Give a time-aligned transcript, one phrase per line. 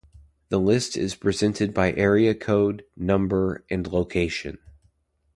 [0.49, 4.57] The list is presented by area code, number and location.